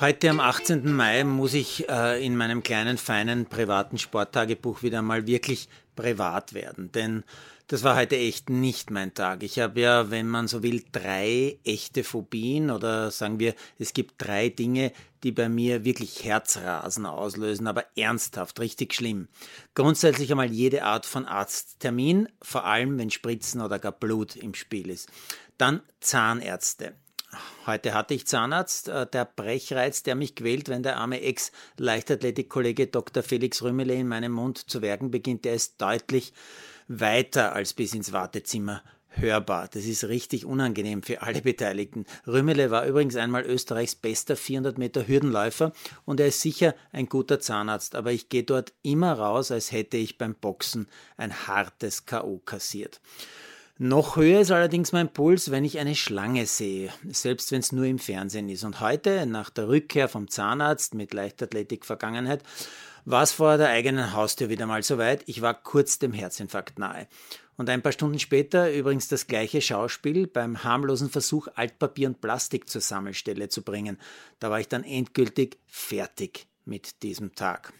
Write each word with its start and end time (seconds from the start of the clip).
Heute 0.00 0.30
am 0.30 0.40
18. 0.40 0.94
Mai 0.94 1.24
muss 1.24 1.52
ich 1.52 1.86
äh, 1.90 2.24
in 2.24 2.34
meinem 2.34 2.62
kleinen, 2.62 2.96
feinen, 2.96 3.44
privaten 3.44 3.98
Sporttagebuch 3.98 4.82
wieder 4.82 5.02
mal 5.02 5.26
wirklich 5.26 5.68
privat 5.94 6.54
werden, 6.54 6.90
denn 6.90 7.22
das 7.66 7.82
war 7.82 7.96
heute 7.96 8.16
echt 8.16 8.48
nicht 8.48 8.90
mein 8.90 9.12
Tag. 9.12 9.42
Ich 9.42 9.58
habe 9.58 9.78
ja, 9.78 10.10
wenn 10.10 10.26
man 10.26 10.48
so 10.48 10.62
will, 10.62 10.82
drei 10.90 11.58
echte 11.64 12.02
Phobien 12.02 12.70
oder 12.70 13.10
sagen 13.10 13.38
wir, 13.40 13.54
es 13.78 13.92
gibt 13.92 14.14
drei 14.16 14.48
Dinge, 14.48 14.90
die 15.22 15.32
bei 15.32 15.50
mir 15.50 15.84
wirklich 15.84 16.24
Herzrasen 16.24 17.04
auslösen, 17.04 17.66
aber 17.66 17.84
ernsthaft, 17.94 18.58
richtig 18.58 18.94
schlimm. 18.94 19.28
Grundsätzlich 19.74 20.30
einmal 20.30 20.50
jede 20.50 20.84
Art 20.84 21.04
von 21.04 21.26
Arzttermin, 21.26 22.26
vor 22.40 22.64
allem 22.64 22.96
wenn 22.96 23.10
Spritzen 23.10 23.60
oder 23.60 23.78
gar 23.78 23.92
Blut 23.92 24.34
im 24.34 24.54
Spiel 24.54 24.88
ist. 24.88 25.10
Dann 25.58 25.82
Zahnärzte. 26.00 26.94
Heute 27.66 27.94
hatte 27.94 28.14
ich 28.14 28.26
Zahnarzt. 28.26 28.88
Äh, 28.88 29.06
der 29.06 29.24
Brechreiz, 29.24 30.02
der 30.02 30.14
mich 30.14 30.34
quält, 30.34 30.68
wenn 30.68 30.82
der 30.82 30.96
arme 30.96 31.20
Ex-Leichtathletik-Kollege 31.20 32.88
Dr. 32.88 33.22
Felix 33.22 33.62
Rümmele 33.62 33.94
in 33.94 34.08
meinem 34.08 34.32
Mund 34.32 34.70
zu 34.70 34.82
werken 34.82 35.10
beginnt, 35.10 35.44
der 35.44 35.54
ist 35.54 35.80
deutlich 35.80 36.32
weiter 36.88 37.52
als 37.52 37.74
bis 37.74 37.94
ins 37.94 38.12
Wartezimmer 38.12 38.82
hörbar. 39.10 39.68
Das 39.68 39.84
ist 39.84 40.04
richtig 40.04 40.44
unangenehm 40.44 41.02
für 41.02 41.22
alle 41.22 41.42
Beteiligten. 41.42 42.06
Rümmele 42.26 42.70
war 42.70 42.86
übrigens 42.86 43.16
einmal 43.16 43.44
Österreichs 43.44 43.94
bester 43.94 44.36
400 44.36 44.78
Meter 44.78 45.06
Hürdenläufer 45.06 45.72
und 46.04 46.20
er 46.20 46.28
ist 46.28 46.40
sicher 46.40 46.74
ein 46.92 47.08
guter 47.08 47.40
Zahnarzt, 47.40 47.94
aber 47.94 48.12
ich 48.12 48.28
gehe 48.28 48.44
dort 48.44 48.72
immer 48.82 49.12
raus, 49.12 49.50
als 49.50 49.72
hätte 49.72 49.96
ich 49.96 50.18
beim 50.18 50.34
Boxen 50.34 50.86
ein 51.16 51.46
hartes 51.46 52.06
K.O. 52.06 52.38
kassiert. 52.38 53.00
Noch 53.82 54.16
höher 54.16 54.42
ist 54.42 54.50
allerdings 54.50 54.92
mein 54.92 55.10
Puls, 55.10 55.50
wenn 55.50 55.64
ich 55.64 55.78
eine 55.78 55.94
Schlange 55.94 56.44
sehe, 56.44 56.92
selbst 57.08 57.50
wenn 57.50 57.60
es 57.60 57.72
nur 57.72 57.86
im 57.86 57.98
Fernsehen 57.98 58.50
ist. 58.50 58.62
Und 58.62 58.82
heute, 58.82 59.24
nach 59.24 59.48
der 59.48 59.68
Rückkehr 59.68 60.06
vom 60.06 60.28
Zahnarzt 60.28 60.92
mit 60.92 61.14
Leichtathletik-Vergangenheit, 61.14 62.42
war 63.06 63.22
es 63.22 63.32
vor 63.32 63.56
der 63.56 63.70
eigenen 63.70 64.12
Haustür 64.12 64.50
wieder 64.50 64.66
mal 64.66 64.82
so 64.82 64.98
weit. 64.98 65.22
Ich 65.24 65.40
war 65.40 65.54
kurz 65.54 65.98
dem 65.98 66.12
Herzinfarkt 66.12 66.78
nahe. 66.78 67.08
Und 67.56 67.70
ein 67.70 67.80
paar 67.80 67.92
Stunden 67.92 68.18
später 68.18 68.70
übrigens 68.70 69.08
das 69.08 69.26
gleiche 69.26 69.62
Schauspiel 69.62 70.26
beim 70.26 70.62
harmlosen 70.62 71.08
Versuch, 71.08 71.48
Altpapier 71.54 72.08
und 72.08 72.20
Plastik 72.20 72.68
zur 72.68 72.82
Sammelstelle 72.82 73.48
zu 73.48 73.62
bringen. 73.62 73.96
Da 74.40 74.50
war 74.50 74.60
ich 74.60 74.68
dann 74.68 74.84
endgültig 74.84 75.56
fertig 75.66 76.48
mit 76.66 77.02
diesem 77.02 77.34
Tag. 77.34 77.72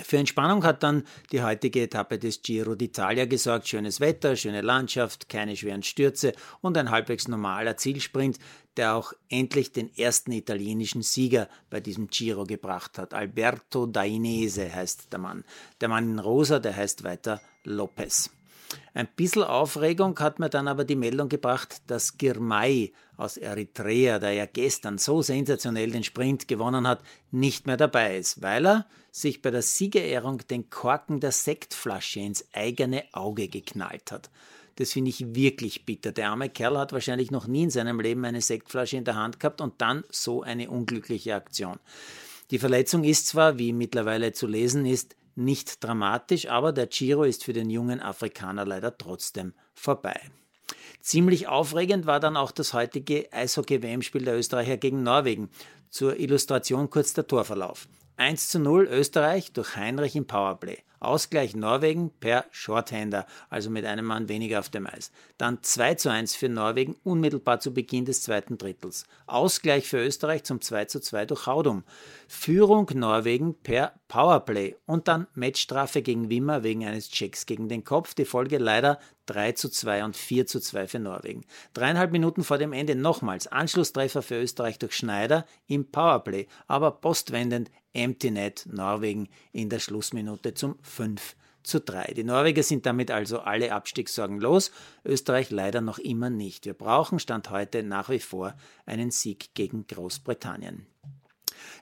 Für 0.00 0.18
Entspannung 0.18 0.64
hat 0.64 0.82
dann 0.84 1.04
die 1.32 1.42
heutige 1.42 1.82
Etappe 1.82 2.18
des 2.18 2.42
Giro 2.42 2.72
d'Italia 2.72 3.26
gesorgt. 3.26 3.68
Schönes 3.68 4.00
Wetter, 4.00 4.36
schöne 4.36 4.60
Landschaft, 4.60 5.28
keine 5.28 5.56
schweren 5.56 5.82
Stürze 5.82 6.32
und 6.60 6.76
ein 6.78 6.90
halbwegs 6.90 7.26
normaler 7.26 7.76
Zielsprint, 7.76 8.38
der 8.76 8.94
auch 8.94 9.12
endlich 9.28 9.72
den 9.72 9.92
ersten 9.96 10.30
italienischen 10.30 11.02
Sieger 11.02 11.48
bei 11.68 11.80
diesem 11.80 12.08
Giro 12.08 12.44
gebracht 12.44 12.96
hat. 12.96 13.12
Alberto 13.12 13.86
Dainese 13.86 14.72
heißt 14.72 15.12
der 15.12 15.18
Mann. 15.18 15.44
Der 15.80 15.88
Mann 15.88 16.12
in 16.12 16.18
Rosa, 16.20 16.60
der 16.60 16.76
heißt 16.76 17.02
weiter 17.02 17.40
Lopez. 17.64 18.30
Ein 18.94 19.08
bisschen 19.16 19.44
Aufregung 19.44 20.18
hat 20.18 20.38
mir 20.38 20.50
dann 20.50 20.68
aber 20.68 20.84
die 20.84 20.96
Meldung 20.96 21.28
gebracht, 21.28 21.82
dass 21.86 22.18
Girmay 22.18 22.92
aus 23.16 23.36
Eritrea, 23.36 24.18
der 24.18 24.32
ja 24.32 24.46
gestern 24.46 24.98
so 24.98 25.22
sensationell 25.22 25.90
den 25.90 26.04
Sprint 26.04 26.48
gewonnen 26.48 26.86
hat, 26.86 27.00
nicht 27.30 27.66
mehr 27.66 27.76
dabei 27.76 28.18
ist, 28.18 28.42
weil 28.42 28.66
er 28.66 28.86
sich 29.10 29.42
bei 29.42 29.50
der 29.50 29.62
Siegerehrung 29.62 30.38
den 30.48 30.70
Korken 30.70 31.20
der 31.20 31.32
Sektflasche 31.32 32.20
ins 32.20 32.44
eigene 32.52 33.04
Auge 33.12 33.48
geknallt 33.48 34.12
hat. 34.12 34.30
Das 34.76 34.92
finde 34.92 35.10
ich 35.10 35.34
wirklich 35.34 35.84
bitter. 35.84 36.12
Der 36.12 36.30
arme 36.30 36.50
Kerl 36.50 36.78
hat 36.78 36.92
wahrscheinlich 36.92 37.32
noch 37.32 37.48
nie 37.48 37.64
in 37.64 37.70
seinem 37.70 37.98
Leben 38.00 38.24
eine 38.24 38.40
Sektflasche 38.40 38.96
in 38.96 39.04
der 39.04 39.16
Hand 39.16 39.40
gehabt 39.40 39.60
und 39.60 39.80
dann 39.80 40.04
so 40.10 40.42
eine 40.42 40.70
unglückliche 40.70 41.34
Aktion. 41.34 41.80
Die 42.52 42.60
Verletzung 42.60 43.02
ist 43.02 43.26
zwar, 43.26 43.58
wie 43.58 43.72
mittlerweile 43.72 44.32
zu 44.32 44.46
lesen 44.46 44.86
ist, 44.86 45.16
nicht 45.38 45.82
dramatisch, 45.82 46.48
aber 46.48 46.72
der 46.72 46.86
Giro 46.86 47.24
ist 47.24 47.44
für 47.44 47.52
den 47.52 47.70
jungen 47.70 48.00
Afrikaner 48.00 48.66
leider 48.66 48.96
trotzdem 48.96 49.54
vorbei. 49.74 50.20
Ziemlich 51.00 51.48
aufregend 51.48 52.06
war 52.06 52.20
dann 52.20 52.36
auch 52.36 52.50
das 52.50 52.74
heutige 52.74 53.32
Eishockey-WM-Spiel 53.32 54.24
der 54.24 54.36
Österreicher 54.36 54.76
gegen 54.76 55.02
Norwegen. 55.02 55.48
Zur 55.90 56.18
Illustration 56.18 56.90
kurz 56.90 57.14
der 57.14 57.26
Torverlauf. 57.26 57.88
1 58.16 58.48
zu 58.48 58.58
0 58.58 58.88
Österreich 58.90 59.52
durch 59.52 59.76
Heinrich 59.76 60.16
im 60.16 60.26
Powerplay. 60.26 60.78
Ausgleich 61.00 61.54
Norwegen 61.54 62.10
per 62.20 62.44
Shorthander, 62.50 63.26
also 63.50 63.70
mit 63.70 63.84
einem 63.84 64.06
Mann 64.06 64.28
weniger 64.28 64.58
auf 64.58 64.68
dem 64.68 64.86
Eis. 64.86 65.10
Dann 65.36 65.62
2 65.62 65.94
zu 65.94 66.10
1 66.10 66.34
für 66.34 66.48
Norwegen 66.48 66.96
unmittelbar 67.04 67.60
zu 67.60 67.72
Beginn 67.72 68.04
des 68.04 68.22
zweiten 68.22 68.58
Drittels. 68.58 69.04
Ausgleich 69.26 69.86
für 69.86 70.04
Österreich 70.04 70.44
zum 70.44 70.60
2 70.60 70.86
zu 70.86 71.00
2 71.00 71.26
durch 71.26 71.46
Haudum. 71.46 71.84
Führung 72.26 72.90
Norwegen 72.94 73.54
per 73.54 73.92
Powerplay 74.08 74.76
und 74.86 75.08
dann 75.08 75.26
Matchstrafe 75.34 76.02
gegen 76.02 76.30
Wimmer 76.30 76.62
wegen 76.62 76.84
eines 76.84 77.10
Checks 77.10 77.46
gegen 77.46 77.68
den 77.68 77.84
Kopf. 77.84 78.14
Die 78.14 78.24
Folge 78.24 78.58
leider 78.58 78.98
3 79.26 79.52
zu 79.52 79.68
2 79.68 80.04
und 80.04 80.16
4 80.16 80.46
zu 80.46 80.60
2 80.60 80.88
für 80.88 80.98
Norwegen. 80.98 81.44
Dreieinhalb 81.74 82.12
Minuten 82.12 82.42
vor 82.42 82.58
dem 82.58 82.72
Ende 82.72 82.94
nochmals 82.94 83.46
Anschlusstreffer 83.46 84.22
für 84.22 84.40
Österreich 84.40 84.78
durch 84.78 84.94
Schneider 84.94 85.44
im 85.66 85.90
Powerplay, 85.90 86.46
aber 86.66 86.90
postwendend 86.90 87.70
Empty 87.92 88.30
Net 88.30 88.66
Norwegen 88.70 89.28
in 89.52 89.68
der 89.68 89.78
Schlussminute 89.78 90.54
zum 90.54 90.76
5 90.82 91.36
zu 91.62 91.80
3. 91.80 92.14
Die 92.14 92.24
Norweger 92.24 92.62
sind 92.62 92.86
damit 92.86 93.10
also 93.10 93.40
alle 93.40 93.72
Abstiegssorgen 93.72 94.40
los, 94.40 94.70
Österreich 95.04 95.50
leider 95.50 95.80
noch 95.80 95.98
immer 95.98 96.30
nicht. 96.30 96.66
Wir 96.66 96.74
brauchen 96.74 97.18
Stand 97.18 97.50
heute 97.50 97.82
nach 97.82 98.08
wie 98.08 98.20
vor 98.20 98.54
einen 98.86 99.10
Sieg 99.10 99.54
gegen 99.54 99.86
Großbritannien. 99.86 100.86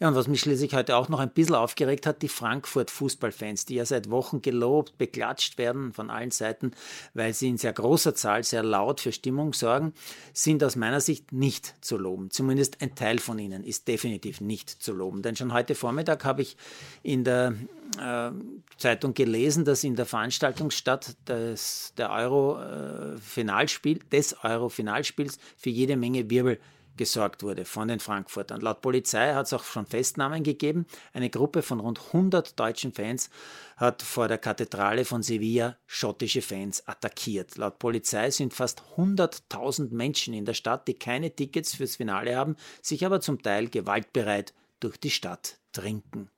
Ja, 0.00 0.08
und 0.08 0.14
was 0.14 0.28
mich 0.28 0.40
schließlich 0.40 0.74
heute 0.74 0.96
auch 0.96 1.08
noch 1.08 1.20
ein 1.20 1.30
bisschen 1.30 1.54
aufgeregt 1.54 2.06
hat, 2.06 2.22
die 2.22 2.28
Frankfurt-Fußballfans, 2.28 3.66
die 3.66 3.76
ja 3.76 3.84
seit 3.84 4.10
Wochen 4.10 4.42
gelobt, 4.42 4.98
beklatscht 4.98 5.58
werden 5.58 5.92
von 5.92 6.10
allen 6.10 6.30
Seiten, 6.30 6.72
weil 7.14 7.32
sie 7.32 7.48
in 7.48 7.58
sehr 7.58 7.72
großer 7.72 8.14
Zahl 8.14 8.44
sehr 8.44 8.62
laut 8.62 9.00
für 9.00 9.12
Stimmung 9.12 9.52
sorgen, 9.52 9.92
sind 10.32 10.62
aus 10.64 10.76
meiner 10.76 11.00
Sicht 11.00 11.32
nicht 11.32 11.74
zu 11.80 11.96
loben. 11.96 12.30
Zumindest 12.30 12.80
ein 12.80 12.94
Teil 12.94 13.18
von 13.18 13.38
ihnen 13.38 13.64
ist 13.64 13.88
definitiv 13.88 14.40
nicht 14.40 14.70
zu 14.70 14.92
loben. 14.92 15.22
Denn 15.22 15.36
schon 15.36 15.52
heute 15.52 15.74
Vormittag 15.74 16.24
habe 16.24 16.42
ich 16.42 16.56
in 17.02 17.24
der 17.24 17.54
äh, 17.98 18.30
Zeitung 18.76 19.14
gelesen, 19.14 19.64
dass 19.64 19.84
in 19.84 19.96
der 19.96 20.06
Veranstaltungsstadt 20.06 21.16
des, 21.28 21.92
der 21.96 22.10
Euro-Finalspiel, 22.10 23.98
äh, 23.98 24.10
des 24.10 24.44
Euro-Finalspiels 24.44 25.38
für 25.56 25.70
jede 25.70 25.96
Menge 25.96 26.28
Wirbel 26.30 26.58
gesorgt 26.96 27.42
wurde 27.42 27.64
von 27.64 27.88
den 27.88 28.00
Frankfurtern. 28.00 28.60
Laut 28.60 28.80
Polizei 28.80 29.34
hat 29.34 29.46
es 29.46 29.52
auch 29.52 29.64
schon 29.64 29.86
Festnahmen 29.86 30.42
gegeben. 30.42 30.86
Eine 31.12 31.30
Gruppe 31.30 31.62
von 31.62 31.80
rund 31.80 32.00
100 32.08 32.58
deutschen 32.58 32.92
Fans 32.92 33.30
hat 33.76 34.02
vor 34.02 34.28
der 34.28 34.38
Kathedrale 34.38 35.04
von 35.04 35.22
Sevilla 35.22 35.76
schottische 35.86 36.42
Fans 36.42 36.86
attackiert. 36.86 37.56
Laut 37.56 37.78
Polizei 37.78 38.30
sind 38.30 38.54
fast 38.54 38.82
100.000 38.96 39.92
Menschen 39.92 40.34
in 40.34 40.44
der 40.44 40.54
Stadt, 40.54 40.86
die 40.88 40.94
keine 40.94 41.34
Tickets 41.34 41.74
fürs 41.74 41.96
Finale 41.96 42.36
haben, 42.36 42.56
sich 42.82 43.04
aber 43.04 43.20
zum 43.20 43.42
Teil 43.42 43.68
gewaltbereit 43.68 44.54
durch 44.80 44.96
die 44.98 45.10
Stadt 45.10 45.58
trinken. 45.72 46.30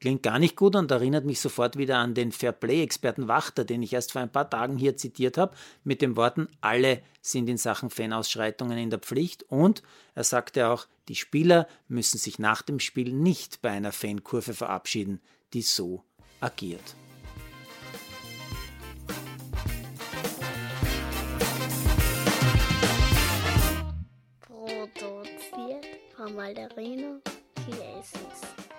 Klingt 0.00 0.22
gar 0.22 0.38
nicht 0.38 0.56
gut 0.56 0.76
und 0.76 0.90
erinnert 0.90 1.26
mich 1.26 1.40
sofort 1.40 1.76
wieder 1.76 1.98
an 1.98 2.14
den 2.14 2.32
Fairplay-Experten 2.32 3.28
Wachter, 3.28 3.64
den 3.64 3.82
ich 3.82 3.92
erst 3.92 4.12
vor 4.12 4.22
ein 4.22 4.32
paar 4.32 4.48
Tagen 4.48 4.78
hier 4.78 4.96
zitiert 4.96 5.36
habe, 5.36 5.54
mit 5.84 6.00
den 6.00 6.16
Worten, 6.16 6.48
alle 6.62 7.02
sind 7.20 7.50
in 7.50 7.58
Sachen 7.58 7.90
Fanausschreitungen 7.90 8.78
in 8.78 8.88
der 8.88 8.98
Pflicht 8.98 9.42
und 9.44 9.82
er 10.14 10.24
sagte 10.24 10.68
auch, 10.68 10.86
die 11.08 11.16
Spieler 11.16 11.68
müssen 11.86 12.16
sich 12.16 12.38
nach 12.38 12.62
dem 12.62 12.80
Spiel 12.80 13.12
nicht 13.12 13.60
bei 13.60 13.70
einer 13.70 13.92
Fankurve 13.92 14.54
verabschieden, 14.54 15.20
die 15.52 15.62
so 15.62 16.02
agiert. 16.40 16.94
Produziert 24.40 25.86
von 26.16 26.34
Malderino 26.34 27.20
Chiesens. 27.66 28.69